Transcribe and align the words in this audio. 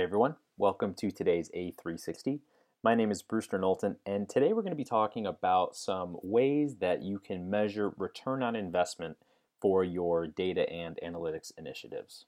Hey 0.00 0.04
everyone, 0.04 0.36
welcome 0.56 0.94
to 0.94 1.10
today's 1.10 1.50
A360. 1.54 2.40
My 2.82 2.94
name 2.94 3.10
is 3.10 3.20
Brewster 3.20 3.58
Knowlton, 3.58 3.96
and 4.06 4.30
today 4.30 4.54
we're 4.54 4.62
going 4.62 4.72
to 4.72 4.74
be 4.74 4.82
talking 4.82 5.26
about 5.26 5.76
some 5.76 6.16
ways 6.22 6.76
that 6.76 7.02
you 7.02 7.18
can 7.18 7.50
measure 7.50 7.92
return 7.98 8.42
on 8.42 8.56
investment 8.56 9.18
for 9.60 9.84
your 9.84 10.26
data 10.26 10.66
and 10.70 10.98
analytics 11.04 11.52
initiatives. 11.58 12.24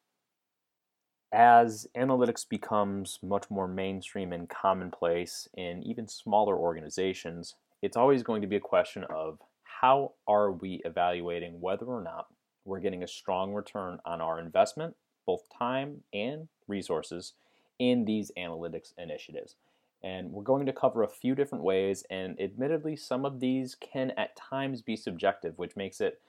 As 1.33 1.87
analytics 1.97 2.47
becomes 2.47 3.19
much 3.23 3.51
more 3.51 3.67
mainstream 3.67 4.35
and 4.35 4.51
commonplace 4.51 5.49
in 5.57 5.83
even 5.83 6.07
smaller 6.07 6.59
organizations, 6.59 7.55
it's 7.81 7.97
always 7.97 8.23
going 8.23 8.43
to 8.43 8.49
be 8.49 8.57
a 8.57 8.61
question 8.61 9.05
of 9.05 9.39
how 9.81 10.13
are 10.29 10.53
we 10.53 10.83
evaluating 10.85 11.59
whether 11.59 11.87
or 11.87 12.03
not 12.03 12.27
we're 12.67 12.81
getting 12.81 13.03
a 13.03 13.09
strong 13.09 13.55
return 13.55 13.99
on 14.05 14.21
our 14.21 14.39
investment, 14.39 14.95
both 15.25 15.45
time 15.59 16.03
and 16.13 16.49
resources, 16.69 17.33
in 17.79 18.05
these 18.05 18.31
analytics 18.37 18.93
initiatives. 18.99 19.57
And 20.03 20.33
we're 20.33 20.43
going 20.43 20.67
to 20.67 20.73
cover 20.73 21.03
a 21.03 21.09
few 21.09 21.35
different 21.35 21.63
ways, 21.63 22.05
and 22.11 22.41
admittedly, 22.41 22.97
some 22.97 23.25
of 23.25 23.39
these 23.39 23.77
can 23.77 24.11
at 24.13 24.35
times 24.35 24.83
be 24.83 24.97
subjective, 24.97 25.59
which 25.59 25.77
makes 25.77 26.01
it 26.01 26.21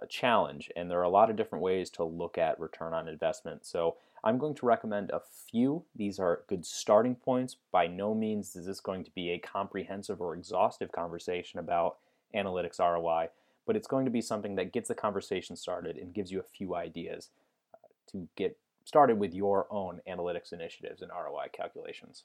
a 0.00 0.06
challenge. 0.06 0.70
And 0.76 0.90
there 0.90 0.98
are 0.98 1.04
a 1.04 1.08
lot 1.08 1.30
of 1.30 1.36
different 1.36 1.62
ways 1.62 1.90
to 1.90 2.04
look 2.04 2.38
at 2.38 2.58
return 2.58 2.92
on 2.92 3.08
investment. 3.08 3.64
So 3.64 3.96
I'm 4.22 4.38
going 4.38 4.54
to 4.56 4.66
recommend 4.66 5.10
a 5.10 5.20
few. 5.20 5.84
These 5.94 6.18
are 6.18 6.42
good 6.48 6.66
starting 6.66 7.14
points. 7.14 7.56
By 7.72 7.86
no 7.86 8.14
means 8.14 8.54
is 8.56 8.66
this 8.66 8.80
going 8.80 9.04
to 9.04 9.10
be 9.12 9.30
a 9.30 9.38
comprehensive 9.38 10.20
or 10.20 10.34
exhaustive 10.34 10.92
conversation 10.92 11.58
about 11.58 11.96
analytics 12.34 12.78
ROI, 12.78 13.28
but 13.66 13.76
it's 13.76 13.88
going 13.88 14.04
to 14.04 14.10
be 14.10 14.20
something 14.20 14.54
that 14.56 14.72
gets 14.72 14.88
the 14.88 14.94
conversation 14.94 15.56
started 15.56 15.96
and 15.96 16.14
gives 16.14 16.30
you 16.30 16.40
a 16.40 16.56
few 16.56 16.74
ideas 16.74 17.30
uh, 17.74 17.78
to 18.10 18.28
get 18.36 18.56
started 18.90 19.20
with 19.20 19.32
your 19.32 19.68
own 19.70 20.00
analytics 20.08 20.52
initiatives 20.52 21.00
and 21.00 21.12
ROI 21.12 21.46
calculations. 21.52 22.24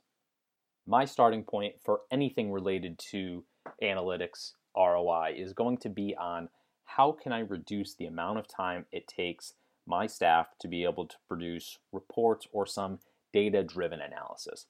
My 0.87 1.05
starting 1.05 1.43
point 1.43 1.75
for 1.83 1.99
anything 2.09 2.51
related 2.51 2.97
to 3.11 3.43
analytics 3.83 4.53
ROI 4.75 5.35
is 5.37 5.53
going 5.53 5.77
to 5.77 5.89
be 5.89 6.15
on 6.15 6.49
how 6.85 7.11
can 7.11 7.31
I 7.31 7.41
reduce 7.41 7.93
the 7.93 8.07
amount 8.07 8.39
of 8.39 8.47
time 8.47 8.87
it 8.91 9.07
takes 9.07 9.53
my 9.85 10.07
staff 10.07 10.57
to 10.59 10.67
be 10.67 10.83
able 10.85 11.05
to 11.05 11.15
produce 11.27 11.77
reports 11.91 12.47
or 12.51 12.65
some 12.65 12.97
data 13.31 13.63
driven 13.63 14.01
analysis. 14.01 14.65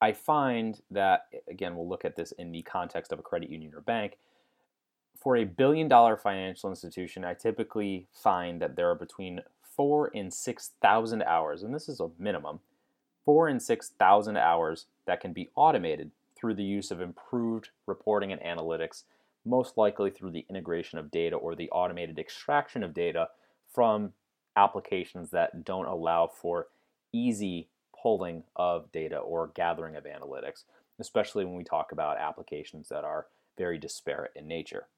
I 0.00 0.14
find 0.14 0.80
that, 0.90 1.26
again, 1.50 1.76
we'll 1.76 1.86
look 1.86 2.06
at 2.06 2.16
this 2.16 2.32
in 2.32 2.50
the 2.50 2.62
context 2.62 3.12
of 3.12 3.18
a 3.18 3.22
credit 3.22 3.50
union 3.50 3.74
or 3.74 3.82
bank. 3.82 4.16
For 5.18 5.36
a 5.36 5.44
billion 5.44 5.86
dollar 5.86 6.16
financial 6.16 6.70
institution, 6.70 7.26
I 7.26 7.34
typically 7.34 8.06
find 8.10 8.62
that 8.62 8.74
there 8.74 8.88
are 8.88 8.94
between 8.94 9.42
four 9.80 10.10
and 10.14 10.30
6,000 10.30 11.22
hours, 11.22 11.62
and 11.62 11.74
this 11.74 11.88
is 11.88 12.00
a 12.00 12.10
minimum, 12.18 12.60
four 13.24 13.48
and 13.48 13.62
6,000 13.62 14.36
hours 14.36 14.84
that 15.06 15.22
can 15.22 15.32
be 15.32 15.48
automated 15.54 16.10
through 16.36 16.52
the 16.52 16.62
use 16.62 16.90
of 16.90 17.00
improved 17.00 17.70
reporting 17.86 18.30
and 18.30 18.42
analytics, 18.42 19.04
most 19.46 19.78
likely 19.78 20.10
through 20.10 20.32
the 20.32 20.44
integration 20.50 20.98
of 20.98 21.10
data 21.10 21.34
or 21.34 21.54
the 21.54 21.70
automated 21.70 22.18
extraction 22.18 22.84
of 22.84 22.92
data 22.92 23.30
from 23.72 24.12
applications 24.54 25.30
that 25.30 25.64
don't 25.64 25.86
allow 25.86 26.26
for 26.26 26.66
easy 27.14 27.66
pulling 28.02 28.42
of 28.56 28.92
data 28.92 29.16
or 29.16 29.50
gathering 29.54 29.96
of 29.96 30.04
analytics, 30.04 30.64
especially 30.98 31.46
when 31.46 31.54
we 31.54 31.64
talk 31.64 31.90
about 31.90 32.18
applications 32.18 32.90
that 32.90 33.04
are 33.04 33.28
very 33.56 33.78
disparate 33.78 34.32
in 34.36 34.46
nature 34.46 34.88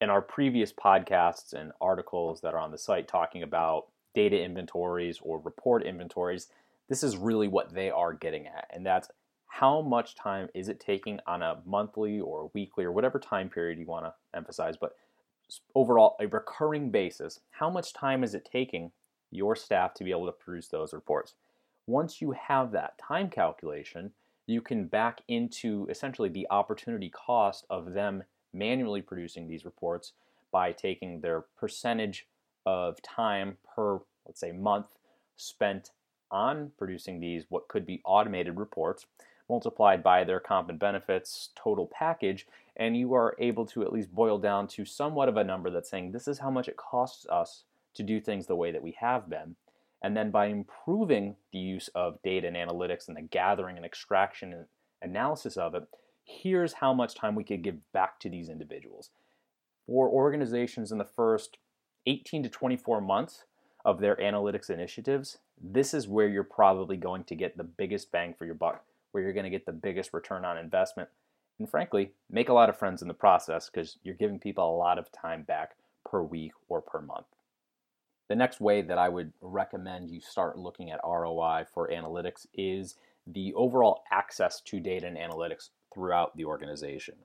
in 0.00 0.10
our 0.10 0.22
previous 0.22 0.72
podcasts 0.72 1.52
and 1.52 1.72
articles 1.80 2.40
that 2.40 2.54
are 2.54 2.60
on 2.60 2.70
the 2.70 2.78
site 2.78 3.08
talking 3.08 3.42
about 3.42 3.86
data 4.14 4.40
inventories 4.40 5.18
or 5.22 5.40
report 5.40 5.84
inventories, 5.84 6.48
this 6.88 7.02
is 7.02 7.16
really 7.16 7.48
what 7.48 7.74
they 7.74 7.90
are 7.90 8.12
getting 8.12 8.46
at. 8.46 8.68
And 8.72 8.84
that's 8.84 9.10
how 9.46 9.80
much 9.80 10.14
time 10.14 10.48
is 10.54 10.68
it 10.68 10.78
taking 10.78 11.18
on 11.26 11.42
a 11.42 11.58
monthly 11.66 12.20
or 12.20 12.50
weekly 12.54 12.84
or 12.84 12.92
whatever 12.92 13.18
time 13.18 13.48
period 13.48 13.78
you 13.78 13.86
want 13.86 14.04
to 14.04 14.14
emphasize, 14.34 14.76
but 14.76 14.96
overall, 15.74 16.16
a 16.20 16.26
recurring 16.26 16.90
basis, 16.90 17.40
how 17.50 17.70
much 17.70 17.92
time 17.92 18.22
is 18.22 18.34
it 18.34 18.48
taking 18.50 18.92
your 19.30 19.56
staff 19.56 19.94
to 19.94 20.04
be 20.04 20.10
able 20.10 20.26
to 20.26 20.32
produce 20.32 20.68
those 20.68 20.92
reports? 20.92 21.34
Once 21.86 22.20
you 22.20 22.32
have 22.32 22.70
that 22.70 22.98
time 22.98 23.30
calculation, 23.30 24.12
you 24.46 24.60
can 24.60 24.86
back 24.86 25.22
into 25.28 25.86
essentially 25.90 26.28
the 26.28 26.46
opportunity 26.50 27.10
cost 27.10 27.66
of 27.70 27.92
them 27.92 28.22
manually 28.52 29.02
producing 29.02 29.48
these 29.48 29.64
reports 29.64 30.12
by 30.50 30.72
taking 30.72 31.20
their 31.20 31.44
percentage 31.58 32.26
of 32.66 33.00
time 33.02 33.56
per, 33.74 33.98
let's 34.26 34.40
say, 34.40 34.52
month 34.52 34.86
spent 35.36 35.90
on 36.30 36.70
producing 36.78 37.20
these, 37.20 37.44
what 37.48 37.68
could 37.68 37.86
be 37.86 38.00
automated 38.04 38.56
reports, 38.56 39.06
multiplied 39.48 40.02
by 40.02 40.24
their 40.24 40.40
comp 40.40 40.68
and 40.68 40.78
benefits 40.78 41.50
total 41.54 41.90
package, 41.92 42.46
and 42.76 42.96
you 42.96 43.14
are 43.14 43.34
able 43.38 43.64
to 43.64 43.82
at 43.82 43.92
least 43.92 44.14
boil 44.14 44.38
down 44.38 44.68
to 44.68 44.84
somewhat 44.84 45.28
of 45.28 45.36
a 45.36 45.44
number 45.44 45.70
that's 45.70 45.90
saying 45.90 46.12
this 46.12 46.28
is 46.28 46.38
how 46.38 46.50
much 46.50 46.68
it 46.68 46.76
costs 46.76 47.26
us 47.30 47.64
to 47.94 48.02
do 48.02 48.20
things 48.20 48.46
the 48.46 48.56
way 48.56 48.70
that 48.70 48.82
we 48.82 48.96
have 49.00 49.28
been. 49.30 49.56
And 50.02 50.16
then 50.16 50.30
by 50.30 50.46
improving 50.46 51.34
the 51.52 51.58
use 51.58 51.88
of 51.94 52.22
data 52.22 52.46
and 52.46 52.56
analytics 52.56 53.08
and 53.08 53.16
the 53.16 53.22
gathering 53.22 53.76
and 53.76 53.84
extraction 53.84 54.52
and 54.52 54.66
analysis 55.02 55.56
of 55.56 55.74
it, 55.74 55.82
here's 56.28 56.74
how 56.74 56.92
much 56.92 57.14
time 57.14 57.34
we 57.34 57.44
could 57.44 57.62
give 57.62 57.92
back 57.92 58.20
to 58.20 58.28
these 58.28 58.48
individuals. 58.48 59.10
For 59.86 60.08
organizations 60.08 60.92
in 60.92 60.98
the 60.98 61.04
first 61.04 61.56
18 62.06 62.42
to 62.42 62.48
24 62.48 63.00
months 63.00 63.44
of 63.84 64.00
their 64.00 64.16
analytics 64.16 64.68
initiatives, 64.68 65.38
this 65.60 65.94
is 65.94 66.06
where 66.06 66.28
you're 66.28 66.44
probably 66.44 66.96
going 66.96 67.24
to 67.24 67.34
get 67.34 67.56
the 67.56 67.64
biggest 67.64 68.12
bang 68.12 68.34
for 68.34 68.44
your 68.44 68.54
buck, 68.54 68.84
where 69.12 69.22
you're 69.22 69.32
going 69.32 69.44
to 69.44 69.50
get 69.50 69.64
the 69.64 69.72
biggest 69.72 70.12
return 70.12 70.44
on 70.44 70.58
investment, 70.58 71.08
and 71.58 71.68
frankly, 71.68 72.12
make 72.30 72.48
a 72.48 72.52
lot 72.52 72.68
of 72.68 72.78
friends 72.78 73.02
in 73.02 73.08
the 73.08 73.14
process 73.14 73.70
because 73.70 73.96
you're 74.02 74.14
giving 74.14 74.38
people 74.38 74.68
a 74.68 74.76
lot 74.76 74.98
of 74.98 75.10
time 75.10 75.42
back 75.42 75.76
per 76.04 76.22
week 76.22 76.52
or 76.68 76.80
per 76.80 77.00
month. 77.00 77.26
The 78.28 78.36
next 78.36 78.60
way 78.60 78.82
that 78.82 78.98
I 78.98 79.08
would 79.08 79.32
recommend 79.40 80.10
you 80.10 80.20
start 80.20 80.58
looking 80.58 80.90
at 80.90 81.00
ROI 81.02 81.64
for 81.72 81.88
analytics 81.88 82.46
is 82.52 82.96
the 83.26 83.54
overall 83.54 84.02
access 84.12 84.60
to 84.60 84.80
data 84.80 85.06
and 85.06 85.16
analytics 85.16 85.70
throughout 85.98 86.36
the 86.36 86.44
organization. 86.44 87.16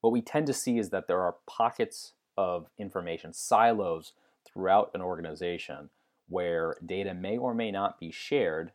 What 0.00 0.12
we 0.12 0.20
tend 0.20 0.48
to 0.48 0.52
see 0.52 0.78
is 0.78 0.90
that 0.90 1.06
there 1.06 1.20
are 1.20 1.36
pockets 1.46 2.14
of 2.36 2.66
information, 2.76 3.32
silos 3.32 4.14
throughout 4.44 4.90
an 4.94 5.00
organization 5.00 5.90
where 6.28 6.76
data 6.84 7.14
may 7.14 7.38
or 7.38 7.54
may 7.54 7.70
not 7.70 8.00
be 8.00 8.10
shared 8.10 8.72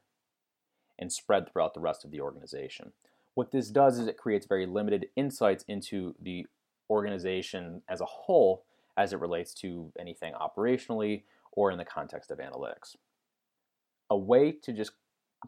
and 0.97 1.12
spread 1.12 1.51
throughout 1.51 1.73
the 1.73 1.81
rest 1.81 2.06
of 2.06 2.12
the 2.12 2.22
organization. 2.22 2.94
What 3.34 3.51
this 3.51 3.69
does 3.69 4.00
is 4.00 4.07
it 4.07 4.18
creates 4.18 4.46
very 4.46 4.66
limited 4.66 5.07
insights 5.18 5.66
into 5.67 6.16
the 6.22 6.46
organization 6.90 7.81
as 7.90 8.00
a 8.00 8.06
whole 8.06 8.63
as 8.96 9.12
it 9.12 9.19
relates 9.19 9.53
to 9.56 9.91
anything 10.00 10.34
operationally 10.34 11.23
or 11.52 11.72
in 11.72 11.78
the 11.78 11.84
context 11.84 12.31
of 12.31 12.38
analytics. 12.38 12.96
A 14.09 14.16
way 14.16 14.53
to 14.53 14.72
just 14.72 14.91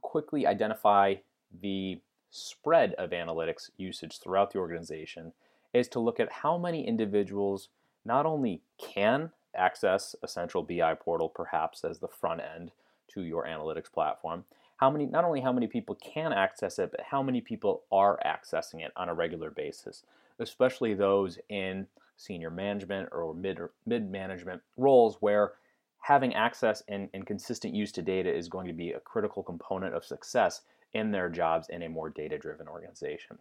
quickly 0.01 0.45
identify 0.45 1.15
the 1.61 2.01
spread 2.29 2.93
of 2.93 3.11
analytics 3.11 3.69
usage 3.77 4.19
throughout 4.19 4.51
the 4.51 4.59
organization 4.59 5.33
is 5.73 5.87
to 5.89 5.99
look 5.99 6.19
at 6.19 6.31
how 6.31 6.57
many 6.57 6.87
individuals 6.87 7.69
not 8.05 8.25
only 8.25 8.61
can 8.77 9.31
access 9.55 10.15
a 10.23 10.27
central 10.27 10.63
BI 10.63 10.93
portal, 10.95 11.29
perhaps 11.29 11.83
as 11.83 11.99
the 11.99 12.07
front 12.07 12.41
end 12.41 12.71
to 13.09 13.21
your 13.21 13.45
analytics 13.45 13.91
platform, 13.91 14.45
how 14.77 14.89
many 14.89 15.05
not 15.05 15.23
only 15.23 15.41
how 15.41 15.51
many 15.51 15.67
people 15.67 15.95
can 15.95 16.31
access 16.31 16.77
it, 16.79 16.91
but 16.91 17.01
how 17.01 17.23
many 17.23 17.41
people 17.41 17.83
are 17.91 18.19
accessing 18.25 18.85
it 18.85 18.91
on 18.95 19.09
a 19.09 19.13
regular 19.13 19.49
basis, 19.49 20.03
especially 20.39 20.93
those 20.93 21.39
in 21.49 21.87
senior 22.15 22.49
management 22.49 23.09
or 23.11 23.33
mid 23.33 23.59
mid 23.85 24.09
management 24.09 24.61
roles 24.77 25.17
where 25.19 25.53
having 26.01 26.33
access 26.35 26.83
and, 26.87 27.09
and 27.13 27.25
consistent 27.25 27.73
use 27.73 27.91
to 27.91 28.01
data 28.01 28.33
is 28.33 28.47
going 28.47 28.67
to 28.67 28.73
be 28.73 28.91
a 28.91 28.99
critical 28.99 29.43
component 29.43 29.93
of 29.93 30.05
success 30.05 30.61
in 30.93 31.11
their 31.11 31.29
jobs 31.29 31.69
in 31.69 31.83
a 31.83 31.89
more 31.89 32.09
data 32.09 32.37
driven 32.37 32.67
organization. 32.67 33.37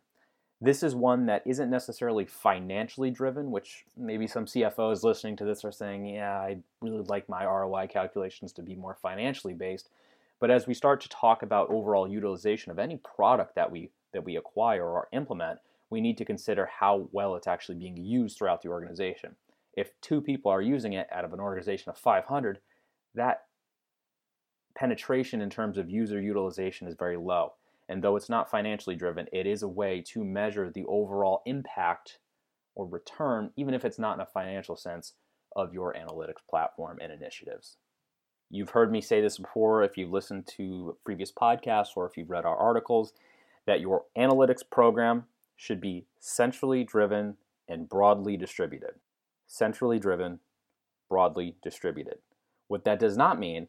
This 0.61 0.83
is 0.83 0.95
one 0.95 1.27
that 1.27 1.43
isn't 1.47 1.69
necessarily 1.69 2.25
financially 2.25 3.11
driven, 3.11 3.51
which 3.51 3.85
maybe 3.97 4.27
some 4.27 4.47
CFOs 4.47 5.03
listening 5.03 5.37
to 5.37 5.45
this 5.45 5.65
are 5.65 5.73
saying, 5.73 6.07
yeah, 6.07 6.33
I 6.33 6.59
really 6.81 7.03
like 7.03 7.29
my 7.29 7.45
ROI 7.45 7.89
calculations 7.89 8.53
to 8.55 8.63
be 8.63 8.75
more 8.75 8.95
financially 8.95 9.53
based. 9.53 9.91
But 10.41 10.51
as 10.51 10.67
we 10.67 10.75
start 10.75 11.01
to 11.03 11.09
talk 11.11 11.43
about 11.43 11.71
overall 11.71 12.09
utilization 12.09 12.73
of 12.73 12.79
any 12.79 12.97
product 12.97 13.55
that 13.55 13.71
we 13.71 13.91
that 14.13 14.25
we 14.25 14.37
acquire 14.37 14.87
or 14.87 15.09
implement, 15.13 15.59
we 15.91 16.01
need 16.01 16.17
to 16.19 16.25
consider 16.25 16.67
how 16.67 17.09
well 17.13 17.37
it's 17.37 17.47
actually 17.47 17.77
being 17.77 17.97
used 17.97 18.39
throughout 18.39 18.63
the 18.63 18.69
organization. 18.69 19.37
If 19.75 19.91
two 20.01 20.23
people 20.23 20.51
are 20.51 20.63
using 20.63 20.95
it 20.95 21.07
out 21.13 21.25
of 21.25 21.35
an 21.35 21.41
organization 21.41 21.91
of 21.91 21.99
500, 21.99 22.61
that 23.15 23.45
penetration 24.77 25.41
in 25.41 25.51
terms 25.51 25.79
of 25.79 25.91
user 25.91 26.21
utilization 26.21 26.87
is 26.87 26.95
very 26.95 27.17
low. 27.17 27.55
And 27.89 28.03
though 28.03 28.17
it's 28.17 28.29
not 28.29 28.51
financially 28.51 28.97
driven, 28.97 29.27
it 29.33 29.47
is 29.47 29.63
a 29.63 29.69
way 29.69 30.03
to 30.09 30.25
measure 30.25 30.71
the 30.71 30.85
overall 30.87 31.43
impact 31.47 32.19
or 32.75 32.87
return, 32.87 33.51
even 33.57 33.75
if 33.75 33.85
it's 33.85 33.99
not 33.99 34.15
in 34.15 34.21
a 34.21 34.27
financial 34.27 34.77
sense, 34.77 35.15
of 35.55 35.73
your 35.73 35.95
analytics 35.95 36.47
platform 36.49 36.99
and 37.01 37.11
initiatives. 37.11 37.79
You've 38.51 38.71
heard 38.71 38.93
me 38.93 39.01
say 39.01 39.21
this 39.21 39.39
before 39.39 39.83
if 39.83 39.97
you've 39.97 40.13
listened 40.13 40.47
to 40.57 40.97
previous 41.05 41.33
podcasts 41.33 41.97
or 41.97 42.07
if 42.07 42.17
you've 42.17 42.31
read 42.31 42.45
our 42.45 42.57
articles 42.57 43.13
that 43.67 43.81
your 43.81 44.05
analytics 44.17 44.63
program 44.71 45.25
should 45.57 45.81
be 45.81 46.05
centrally 46.21 46.85
driven 46.85 47.37
and 47.69 47.89
broadly 47.89 48.37
distributed. 48.37 48.93
Centrally 49.47 49.99
driven, 49.99 50.41
broadly 51.09 51.57
distributed. 51.63 52.19
What 52.69 52.85
that 52.85 53.01
does 53.01 53.17
not 53.17 53.39
mean 53.39 53.69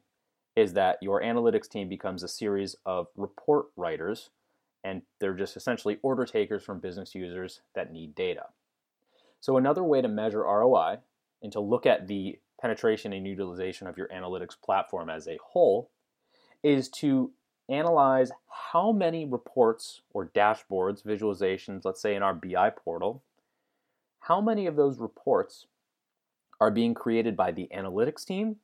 is 0.58 0.74
that 0.74 0.98
your 1.04 1.22
analytics 1.22 1.70
team 1.70 1.88
becomes 1.88 2.24
a 2.24 2.28
series 2.28 2.76
of 2.84 3.08
report 3.16 3.68
writers 3.76 4.32
and 4.84 5.04
they're 5.20 5.36
just 5.36 5.56
essentially 5.56 6.00
order 6.02 6.26
takers 6.26 6.64
from 6.64 6.80
business 6.80 7.14
users 7.14 7.62
that 7.76 7.94
need 7.94 8.16
data. 8.16 8.48
So, 9.40 9.58
another 9.58 9.84
way 9.84 10.02
to 10.02 10.08
measure 10.08 10.42
ROI 10.42 10.98
and 11.44 11.52
to 11.52 11.60
look 11.60 11.86
at 11.86 12.08
the 12.08 12.40
penetration 12.60 13.14
and 13.14 13.28
utilization 13.28 13.86
of 13.86 14.00
your 14.00 14.08
analytics 14.08 14.60
platform 14.60 15.12
as 15.12 15.28
a 15.28 15.38
whole 15.44 15.92
is 16.64 16.90
to 16.90 17.32
analyze 17.70 18.32
how 18.72 18.92
many 18.92 19.26
reports 19.26 20.02
or 20.12 20.26
dashboards, 20.26 21.04
visualizations, 21.04 21.86
let's 21.86 22.02
say 22.02 22.16
in 22.16 22.24
our 22.24 22.34
BI 22.34 22.72
portal, 22.72 23.22
how 24.22 24.42
many 24.42 24.66
of 24.66 24.76
those 24.76 24.98
reports 24.98 25.68
are 26.60 26.72
being 26.72 26.96
created 26.96 27.38
by 27.38 27.52
the 27.52 27.70
analytics 27.76 28.26
team 28.26 28.56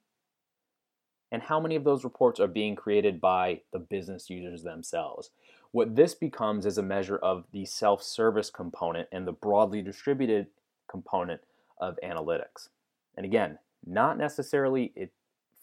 and 1.34 1.42
how 1.42 1.60
many 1.60 1.76
of 1.76 1.84
those 1.84 2.04
reports 2.04 2.40
are 2.40 2.48
being 2.48 2.76
created 2.76 3.20
by 3.20 3.60
the 3.74 3.80
business 3.80 4.30
users 4.30 4.62
themselves. 4.62 5.32
What 5.72 5.96
this 5.96 6.14
becomes 6.14 6.68
is 6.68 6.78
a 6.78 6.84
measure 6.84 7.18
of 7.18 7.46
the 7.52 7.66
self 7.66 8.04
service 8.04 8.52
component 8.52 9.10
and 9.12 9.28
the 9.28 9.32
broadly 9.34 9.82
distributed 9.82 10.46
component 10.88 11.42
of 11.80 11.98
analytics. 12.04 12.70
And 13.18 13.26
again, 13.26 13.58
not 13.84 14.16
necessarily 14.18 14.94
it 14.96 15.12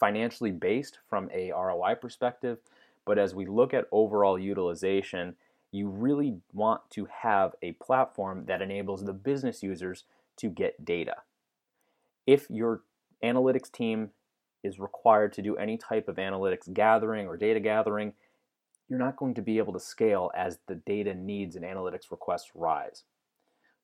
financially 0.01 0.51
based 0.51 0.99
from 1.09 1.31
a 1.33 1.53
ROI 1.53 1.95
perspective, 2.01 2.59
but 3.05 3.17
as 3.17 3.33
we 3.33 3.47
look 3.47 3.73
at 3.73 3.87
overall 3.93 4.39
utilization, 4.39 5.37
you 5.71 5.89
really 5.89 6.39
want 6.53 6.81
to 6.91 7.07
have 7.23 7.55
a 7.63 7.73
platform 7.73 8.45
that 8.47 8.61
enables 8.61 9.05
the 9.05 9.13
business 9.13 9.63
users 9.63 10.03
to 10.39 10.49
get 10.49 10.85
data. 10.85 11.19
If 12.27 12.51
your 12.51 12.83
analytics 13.23 13.71
team 13.71 14.11
is 14.63 14.79
required 14.79 15.33
to 15.35 15.43
do 15.43 15.57
any 15.57 15.77
type 15.77 16.09
of 16.09 16.17
analytics 16.17 16.73
gathering 16.73 17.27
or 17.27 17.37
data 17.37 17.61
gathering, 17.61 18.13
you're 18.89 18.99
not 18.99 19.17
going 19.17 19.35
to 19.35 19.43
be 19.43 19.59
able 19.59 19.73
to 19.73 19.81
scale 19.81 20.31
as 20.37 20.59
the 20.67 20.75
data 20.75 21.15
needs 21.15 21.57
and 21.57 21.65
analytics 21.65 22.11
requests 22.11 22.51
rise. 22.55 23.05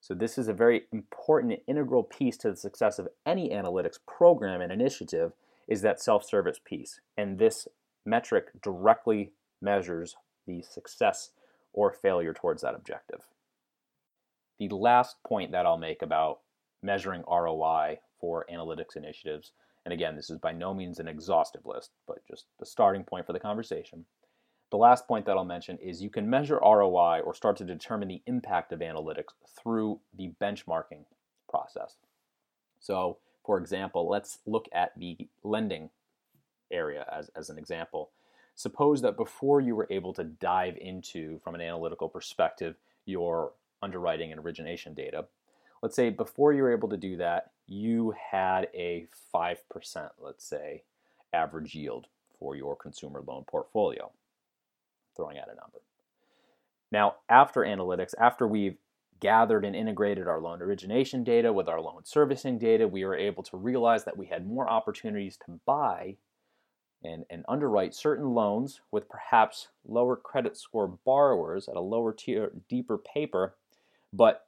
So 0.00 0.14
this 0.14 0.36
is 0.38 0.48
a 0.48 0.52
very 0.52 0.82
important 0.92 1.52
and 1.52 1.62
integral 1.66 2.02
piece 2.02 2.36
to 2.38 2.50
the 2.50 2.56
success 2.56 2.98
of 2.98 3.08
any 3.24 3.50
analytics 3.50 3.98
program 4.06 4.60
and 4.60 4.72
initiative 4.72 5.32
is 5.68 5.82
that 5.82 6.00
self-service 6.00 6.60
piece. 6.64 7.00
And 7.16 7.38
this 7.38 7.66
metric 8.04 8.50
directly 8.62 9.32
measures 9.60 10.16
the 10.46 10.62
success 10.62 11.30
or 11.72 11.92
failure 11.92 12.32
towards 12.32 12.62
that 12.62 12.74
objective. 12.74 13.20
The 14.58 14.68
last 14.68 15.16
point 15.26 15.52
that 15.52 15.66
I'll 15.66 15.76
make 15.76 16.02
about 16.02 16.40
measuring 16.82 17.24
ROI 17.28 17.98
for 18.20 18.46
analytics 18.52 18.96
initiatives, 18.96 19.52
and 19.86 19.92
again, 19.92 20.16
this 20.16 20.30
is 20.30 20.38
by 20.38 20.50
no 20.50 20.74
means 20.74 20.98
an 20.98 21.06
exhaustive 21.06 21.64
list, 21.64 21.92
but 22.08 22.18
just 22.26 22.46
the 22.58 22.66
starting 22.66 23.04
point 23.04 23.24
for 23.24 23.32
the 23.32 23.38
conversation. 23.38 24.04
The 24.72 24.76
last 24.76 25.06
point 25.06 25.24
that 25.26 25.36
I'll 25.36 25.44
mention 25.44 25.78
is 25.78 26.02
you 26.02 26.10
can 26.10 26.28
measure 26.28 26.58
ROI 26.60 27.20
or 27.20 27.32
start 27.32 27.56
to 27.58 27.64
determine 27.64 28.08
the 28.08 28.20
impact 28.26 28.72
of 28.72 28.80
analytics 28.80 29.34
through 29.56 30.00
the 30.18 30.32
benchmarking 30.42 31.04
process. 31.48 31.94
So, 32.80 33.18
for 33.44 33.58
example, 33.58 34.08
let's 34.08 34.40
look 34.44 34.66
at 34.72 34.90
the 34.98 35.28
lending 35.44 35.90
area 36.72 37.06
as, 37.16 37.30
as 37.36 37.48
an 37.48 37.56
example. 37.56 38.10
Suppose 38.56 39.02
that 39.02 39.16
before 39.16 39.60
you 39.60 39.76
were 39.76 39.86
able 39.88 40.12
to 40.14 40.24
dive 40.24 40.76
into, 40.80 41.38
from 41.44 41.54
an 41.54 41.60
analytical 41.60 42.08
perspective, 42.08 42.74
your 43.04 43.52
underwriting 43.82 44.32
and 44.32 44.40
origination 44.40 44.94
data, 44.94 45.26
let's 45.80 45.94
say 45.94 46.10
before 46.10 46.52
you 46.52 46.64
were 46.64 46.72
able 46.72 46.88
to 46.88 46.96
do 46.96 47.16
that, 47.18 47.52
you 47.66 48.14
had 48.30 48.68
a 48.74 49.06
5%, 49.34 49.56
let's 50.20 50.44
say, 50.44 50.82
average 51.32 51.74
yield 51.74 52.06
for 52.38 52.54
your 52.54 52.76
consumer 52.76 53.22
loan 53.26 53.44
portfolio 53.44 54.10
throwing 55.16 55.38
out 55.38 55.48
a 55.48 55.56
number. 55.56 55.80
Now, 56.92 57.16
after 57.28 57.62
analytics, 57.62 58.14
after 58.18 58.46
we've 58.46 58.76
gathered 59.18 59.64
and 59.64 59.74
integrated 59.74 60.28
our 60.28 60.40
loan 60.40 60.60
origination 60.60 61.24
data 61.24 61.52
with 61.52 61.68
our 61.68 61.80
loan 61.80 62.04
servicing 62.04 62.58
data, 62.58 62.86
we 62.86 63.04
were 63.04 63.16
able 63.16 63.42
to 63.44 63.56
realize 63.56 64.04
that 64.04 64.16
we 64.16 64.26
had 64.26 64.46
more 64.46 64.68
opportunities 64.68 65.38
to 65.46 65.58
buy 65.64 66.16
and, 67.02 67.24
and 67.30 67.44
underwrite 67.48 67.94
certain 67.94 68.34
loans 68.34 68.80
with 68.90 69.08
perhaps 69.08 69.68
lower 69.86 70.16
credit 70.16 70.56
score 70.56 70.98
borrowers 71.04 71.68
at 71.68 71.76
a 71.76 71.80
lower 71.80 72.12
tier, 72.12 72.52
deeper 72.68 72.98
paper, 72.98 73.56
but 74.12 74.46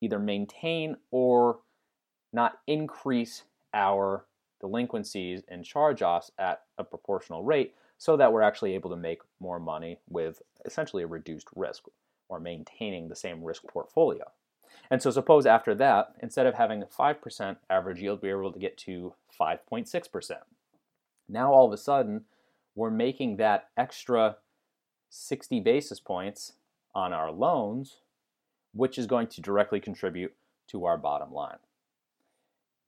either 0.00 0.18
maintain 0.18 0.96
or 1.10 1.58
not 2.32 2.58
increase 2.66 3.42
our 3.74 4.24
delinquencies 4.60 5.42
and 5.48 5.64
charge 5.64 6.02
offs 6.02 6.30
at 6.38 6.62
a 6.78 6.84
proportional 6.84 7.44
rate 7.44 7.74
so 7.96 8.16
that 8.16 8.32
we're 8.32 8.42
actually 8.42 8.74
able 8.74 8.90
to 8.90 8.96
make 8.96 9.20
more 9.40 9.58
money 9.58 9.98
with 10.08 10.42
essentially 10.64 11.02
a 11.02 11.06
reduced 11.06 11.48
risk 11.54 11.84
or 12.28 12.38
maintaining 12.38 13.08
the 13.08 13.16
same 13.16 13.42
risk 13.42 13.62
portfolio. 13.64 14.30
And 14.90 15.02
so 15.02 15.10
suppose 15.10 15.46
after 15.46 15.74
that, 15.76 16.14
instead 16.20 16.46
of 16.46 16.54
having 16.54 16.82
a 16.82 16.86
5% 16.86 17.56
average 17.68 18.00
yield, 18.00 18.22
we 18.22 18.32
were 18.32 18.42
able 18.42 18.52
to 18.52 18.58
get 18.58 18.76
to 18.78 19.14
5.6%. 19.38 20.32
Now 21.28 21.52
all 21.52 21.66
of 21.66 21.72
a 21.72 21.76
sudden, 21.76 22.24
we're 22.74 22.90
making 22.90 23.36
that 23.36 23.68
extra 23.76 24.36
60 25.10 25.60
basis 25.60 26.00
points 26.00 26.52
on 26.94 27.12
our 27.12 27.30
loans, 27.30 27.98
which 28.72 28.98
is 28.98 29.06
going 29.06 29.26
to 29.28 29.40
directly 29.40 29.80
contribute 29.80 30.34
to 30.68 30.84
our 30.84 30.96
bottom 30.96 31.32
line. 31.32 31.58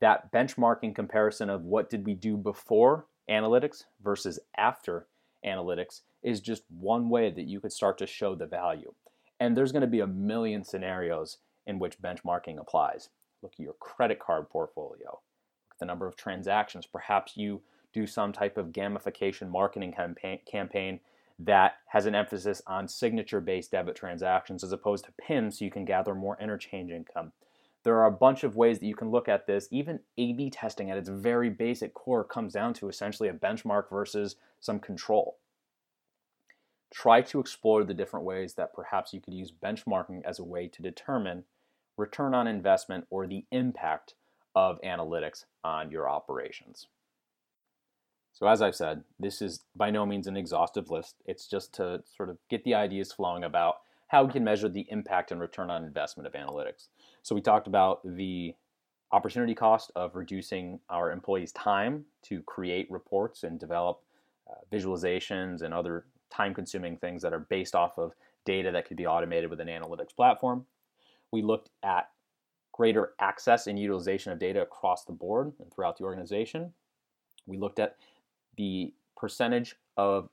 That 0.00 0.32
benchmarking 0.32 0.94
comparison 0.94 1.50
of 1.50 1.64
what 1.64 1.90
did 1.90 2.06
we 2.06 2.14
do 2.14 2.36
before 2.36 3.06
analytics 3.28 3.84
versus 4.02 4.38
after 4.56 5.06
analytics 5.44 6.00
is 6.22 6.40
just 6.40 6.62
one 6.68 7.08
way 7.08 7.30
that 7.30 7.46
you 7.46 7.60
could 7.60 7.72
start 7.72 7.98
to 7.98 8.06
show 8.06 8.34
the 8.34 8.46
value. 8.46 8.92
And 9.38 9.56
there's 9.56 9.72
going 9.72 9.82
to 9.82 9.86
be 9.86 10.00
a 10.00 10.06
million 10.06 10.64
scenarios 10.64 11.38
in 11.66 11.78
which 11.78 12.00
benchmarking 12.00 12.58
applies. 12.58 13.08
Look 13.42 13.52
at 13.54 13.60
your 13.60 13.74
credit 13.74 14.18
card 14.18 14.50
portfolio, 14.50 15.10
look 15.10 15.72
at 15.72 15.78
the 15.78 15.86
number 15.86 16.06
of 16.06 16.16
transactions. 16.16 16.86
Perhaps 16.86 17.36
you 17.36 17.62
do 17.92 18.06
some 18.06 18.32
type 18.32 18.56
of 18.56 18.68
gamification 18.68 19.48
marketing 19.50 19.94
campaign, 20.46 21.00
that 21.42 21.78
has 21.86 22.04
an 22.04 22.14
emphasis 22.14 22.60
on 22.66 22.86
signature 22.86 23.40
based 23.40 23.70
debit 23.70 23.96
transactions 23.96 24.62
as 24.62 24.72
opposed 24.72 25.06
to 25.06 25.12
PIN 25.12 25.50
so 25.50 25.64
you 25.64 25.70
can 25.70 25.86
gather 25.86 26.14
more 26.14 26.36
interchange 26.40 26.90
income. 26.90 27.32
There 27.82 27.96
are 27.96 28.06
a 28.06 28.12
bunch 28.12 28.44
of 28.44 28.56
ways 28.56 28.78
that 28.78 28.86
you 28.86 28.94
can 28.94 29.10
look 29.10 29.28
at 29.28 29.46
this. 29.46 29.68
Even 29.70 30.00
A 30.18 30.32
B 30.32 30.50
testing 30.50 30.90
at 30.90 30.98
its 30.98 31.08
very 31.08 31.48
basic 31.48 31.94
core 31.94 32.24
comes 32.24 32.52
down 32.52 32.74
to 32.74 32.88
essentially 32.88 33.28
a 33.28 33.32
benchmark 33.32 33.88
versus 33.90 34.36
some 34.60 34.78
control. 34.78 35.38
Try 36.92 37.22
to 37.22 37.40
explore 37.40 37.84
the 37.84 37.94
different 37.94 38.26
ways 38.26 38.54
that 38.54 38.74
perhaps 38.74 39.14
you 39.14 39.20
could 39.20 39.34
use 39.34 39.52
benchmarking 39.52 40.22
as 40.24 40.38
a 40.38 40.44
way 40.44 40.68
to 40.68 40.82
determine 40.82 41.44
return 41.96 42.34
on 42.34 42.46
investment 42.46 43.06
or 43.10 43.26
the 43.26 43.44
impact 43.50 44.14
of 44.54 44.80
analytics 44.82 45.44
on 45.62 45.90
your 45.90 46.08
operations. 46.08 46.88
So, 48.32 48.46
as 48.46 48.60
I've 48.60 48.76
said, 48.76 49.04
this 49.18 49.40
is 49.40 49.60
by 49.76 49.90
no 49.90 50.04
means 50.04 50.26
an 50.26 50.36
exhaustive 50.36 50.90
list. 50.90 51.16
It's 51.26 51.46
just 51.46 51.74
to 51.74 52.02
sort 52.16 52.28
of 52.28 52.38
get 52.48 52.64
the 52.64 52.74
ideas 52.74 53.12
flowing 53.12 53.44
about 53.44 53.76
how 54.10 54.24
we 54.24 54.32
can 54.32 54.42
measure 54.42 54.68
the 54.68 54.86
impact 54.88 55.30
and 55.30 55.40
return 55.40 55.70
on 55.70 55.84
investment 55.84 56.26
of 56.26 56.32
analytics. 56.32 56.88
So 57.22 57.32
we 57.32 57.40
talked 57.40 57.68
about 57.68 58.00
the 58.04 58.56
opportunity 59.12 59.54
cost 59.54 59.92
of 59.94 60.16
reducing 60.16 60.80
our 60.88 61.12
employees' 61.12 61.52
time 61.52 62.04
to 62.22 62.42
create 62.42 62.90
reports 62.90 63.44
and 63.44 63.58
develop 63.60 64.02
uh, 64.50 64.54
visualizations 64.72 65.62
and 65.62 65.72
other 65.72 66.06
time 66.28 66.52
consuming 66.54 66.96
things 66.96 67.22
that 67.22 67.32
are 67.32 67.46
based 67.50 67.76
off 67.76 67.98
of 67.98 68.12
data 68.44 68.72
that 68.72 68.84
could 68.84 68.96
be 68.96 69.06
automated 69.06 69.48
with 69.48 69.60
an 69.60 69.68
analytics 69.68 70.14
platform. 70.14 70.66
We 71.30 71.42
looked 71.42 71.70
at 71.84 72.08
greater 72.72 73.12
access 73.20 73.68
and 73.68 73.78
utilization 73.78 74.32
of 74.32 74.40
data 74.40 74.62
across 74.62 75.04
the 75.04 75.12
board 75.12 75.52
and 75.60 75.72
throughout 75.72 75.98
the 75.98 76.04
organization. 76.04 76.72
We 77.46 77.58
looked 77.58 77.78
at 77.78 77.94
the 78.56 78.92
percentage 79.16 79.76
of 79.96 80.30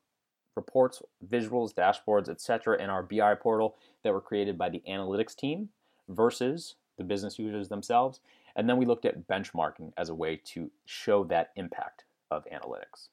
reports, 0.57 1.01
visuals, 1.25 1.73
dashboards, 1.73 2.27
etc. 2.27 2.81
in 2.83 2.89
our 2.89 3.03
BI 3.03 3.35
portal 3.35 3.77
that 4.03 4.11
were 4.11 4.19
created 4.19 4.57
by 4.57 4.67
the 4.67 4.83
analytics 4.89 5.35
team 5.35 5.69
versus 6.09 6.75
the 6.97 7.03
business 7.03 7.39
users 7.39 7.69
themselves. 7.69 8.19
And 8.55 8.67
then 8.67 8.77
we 8.77 8.85
looked 8.85 9.05
at 9.05 9.27
benchmarking 9.27 9.93
as 9.97 10.09
a 10.09 10.15
way 10.15 10.41
to 10.45 10.71
show 10.85 11.23
that 11.25 11.51
impact 11.55 12.03
of 12.29 12.45
analytics. 12.51 13.09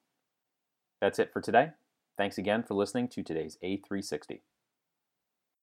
That's 1.01 1.19
it 1.19 1.33
for 1.33 1.41
today. 1.41 1.71
Thanks 2.17 2.39
again 2.39 2.63
for 2.63 2.75
listening 2.75 3.09
to 3.09 3.23
today's 3.23 3.59
A360. 3.63 4.41